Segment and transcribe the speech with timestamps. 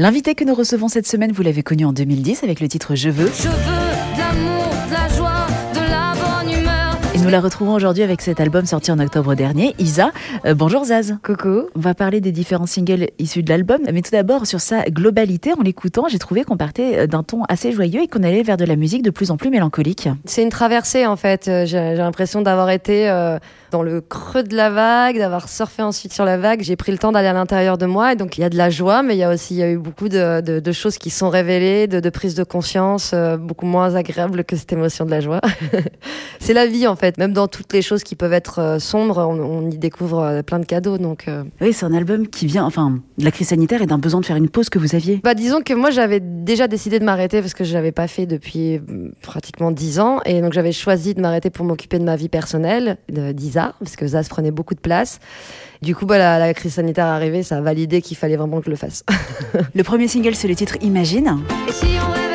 [0.00, 3.10] L'invité que nous recevons cette semaine, vous l'avez connu en 2010 avec le titre Je
[3.10, 3.26] veux.
[3.34, 4.57] Je veux de l'amour,
[7.28, 10.12] nous la retrouvons aujourd'hui avec cet album sorti en octobre dernier, Isa.
[10.46, 11.18] Euh, bonjour Zaz.
[11.22, 11.68] Coucou.
[11.76, 15.52] On va parler des différents singles issus de l'album, mais tout d'abord sur sa globalité.
[15.52, 18.56] En l'écoutant, j'ai trouvé qu'on partait euh, d'un ton assez joyeux et qu'on allait vers
[18.56, 20.08] de la musique de plus en plus mélancolique.
[20.24, 21.48] C'est une traversée en fait.
[21.48, 23.38] Euh, J'ai l'impression d'avoir été euh,
[23.72, 26.62] dans le creux de la vague, d'avoir surfé ensuite sur la vague.
[26.62, 28.56] J'ai pris le temps d'aller à l'intérieur de moi et donc il y a de
[28.56, 30.72] la joie, mais il y a aussi il y a eu beaucoup de, de, de
[30.72, 34.72] choses qui sont révélées, de, de prise de conscience, euh, beaucoup moins agréables que cette
[34.72, 35.40] émotion de la joie.
[36.40, 37.17] c'est la vie en fait.
[37.18, 40.42] Même dans toutes les choses qui peuvent être euh, sombres, on, on y découvre euh,
[40.42, 40.98] plein de cadeaux.
[40.98, 43.98] Donc euh, Oui, c'est un album qui vient, enfin, de la crise sanitaire et d'un
[43.98, 45.20] besoin de faire une pause que vous aviez.
[45.24, 48.26] Bah disons que moi j'avais déjà décidé de m'arrêter parce que je l'avais pas fait
[48.26, 52.14] depuis mm, pratiquement dix ans et donc j'avais choisi de m'arrêter pour m'occuper de ma
[52.14, 55.18] vie personnelle, d'Isa, parce que Zaz prenait beaucoup de place.
[55.82, 58.60] Du coup, bah, la, la crise sanitaire est arrivée, ça a validé qu'il fallait vraiment
[58.60, 59.04] que je le fasse.
[59.74, 61.38] Le premier single, c'est le titre Imagine.
[61.68, 62.27] Et si on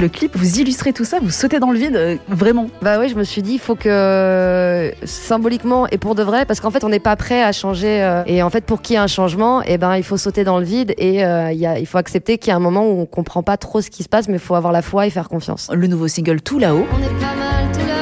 [0.00, 2.68] Le clip, vous illustrez tout ça, vous sautez dans le vide, euh, vraiment.
[2.80, 6.58] bah oui, je me suis dit, il faut que symboliquement et pour de vrai, parce
[6.60, 8.02] qu'en fait, on n'est pas prêt à changer.
[8.02, 10.42] euh, et en fait, pour qu'il y ait un changement, eh ben, il faut sauter
[10.42, 12.60] dans le vide et euh, il y a, il faut accepter qu'il y a un
[12.60, 14.80] moment où on comprend pas trop ce qui se passe, mais il faut avoir la
[14.80, 15.68] foi et faire confiance.
[15.70, 16.86] Le nouveau single Tout là-haut.
[16.94, 17.99] On est pas mal tout là-haut,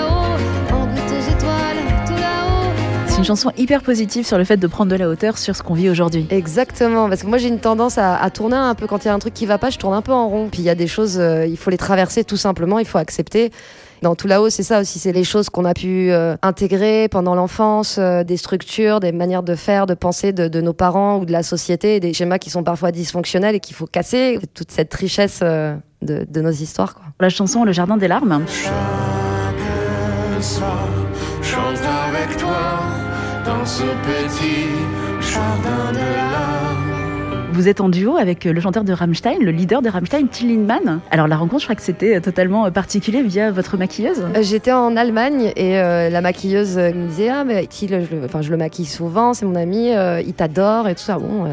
[3.18, 5.64] C'est une chanson hyper positive sur le fait de prendre de la hauteur sur ce
[5.64, 6.28] qu'on vit aujourd'hui.
[6.30, 9.10] Exactement, parce que moi j'ai une tendance à, à tourner un peu quand il y
[9.10, 10.48] a un truc qui va pas, je tourne un peu en rond.
[10.48, 12.98] Puis il y a des choses, euh, il faut les traverser tout simplement, il faut
[12.98, 13.50] accepter.
[14.02, 17.34] Dans tout là-haut, c'est ça aussi, c'est les choses qu'on a pu euh, intégrer pendant
[17.34, 21.24] l'enfance, euh, des structures, des manières de faire, de penser de, de nos parents ou
[21.24, 24.94] de la société, des schémas qui sont parfois dysfonctionnels et qu'il faut casser, toute cette
[24.94, 26.94] richesse euh, de, de nos histoires.
[26.94, 27.02] Quoi.
[27.18, 28.44] La chanson Le Jardin des Larmes.
[28.46, 28.72] Chaque
[30.40, 30.86] soir,
[31.42, 32.97] chante avec toi
[33.48, 34.66] dans ce petit
[35.32, 37.48] jardin de larmes.
[37.52, 41.00] Vous êtes en duo avec le chanteur de Rammstein, le leader de Rammstein, Till Lindemann.
[41.10, 44.22] Alors la rencontre, je crois que c'était euh, totalement euh, particulier via votre maquilleuse.
[44.36, 48.24] Euh, J'étais en Allemagne et euh, la maquilleuse me disait ah mais Thiel, je, le-
[48.26, 51.18] enfin je le maquille souvent, c'est mon ami, euh, il t'adore et tout ça.
[51.18, 51.48] Bon, euh,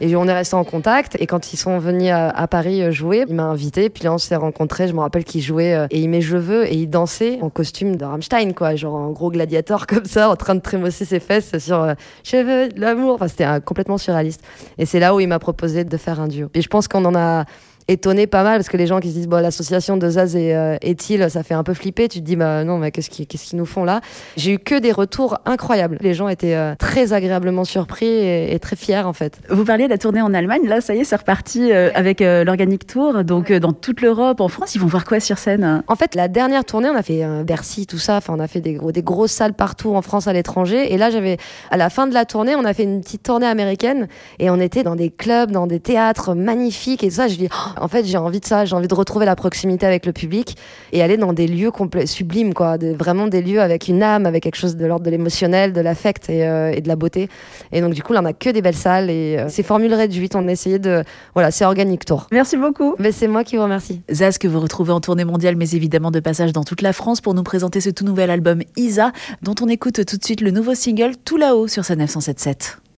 [0.00, 3.24] et on est resté en contact et quand ils sont venus à, Paris euh, jouer,
[3.28, 4.88] il m'a invité puis là on s'est rencontrés.
[4.88, 7.50] Je me rappelle qu'il jouait euh, et il met je veux et il dansait en
[7.50, 11.20] costume de Rammstein quoi, genre en gros gladiateur comme ça, en train de trémosser ses
[11.20, 11.94] fesses sur euh,
[12.24, 13.14] je veux l'amour.
[13.14, 14.42] Enfin c'était euh, complètement surréaliste.
[14.78, 16.48] Et c'est là où il m'a proposé de faire un duo.
[16.54, 17.44] Et je pense qu'on en a
[17.88, 20.54] étonné pas mal parce que les gens qui se disent bon l'association de Zaz et,
[20.54, 23.10] euh, et Thiel, ça fait un peu flipper tu te dis bah non mais qu'est-ce
[23.10, 24.00] qu'ils qu'est-ce qu'ils nous font là?
[24.36, 25.98] J'ai eu que des retours incroyables.
[26.00, 29.38] Les gens étaient euh, très agréablement surpris et, et très fiers en fait.
[29.50, 30.66] Vous parliez de la tournée en Allemagne.
[30.66, 33.24] Là, ça y est, c'est reparti euh, avec euh, l'Organic Tour.
[33.24, 35.82] Donc euh, dans toute l'Europe, en France, ils vont voir quoi sur scène?
[35.86, 38.16] En fait la dernière tournée on a fait euh, Bercy tout ça.
[38.16, 40.92] Enfin on a fait des gros des grosses salles partout en France à l'étranger.
[40.92, 41.36] Et là j'avais
[41.70, 44.08] à la fin de la tournée on a fait une petite tournée américaine.
[44.38, 47.04] Et on était dans des clubs dans des théâtres magnifiques.
[47.04, 49.26] Et ça je dis oh, en fait j'ai envie de ça j'ai envie de retrouver
[49.26, 50.56] la proximité avec le public
[50.92, 54.26] et aller dans des lieux complets sublimes quoi des- vraiment des lieux avec une âme
[54.26, 57.28] avec quelque chose de l'ordre de l'émotionnel de l'affect et, euh, et de la beauté
[57.72, 59.92] et donc du coup là on a que des belles salles et euh, c'est formule
[59.94, 61.04] réduite on a essayé de
[61.34, 62.94] voilà c'est organique tour Merci beaucoup.
[62.98, 66.10] mais c'est moi qui vous remercie Zaz, que vous retrouvez en tournée mondiale, mais évidemment
[66.10, 69.12] de passage dans toute la France pour nous présenter ce tout nouvel album Isa,
[69.42, 72.83] dont on écoute tout de suite le nouveau single Tout là-haut sur sa 977.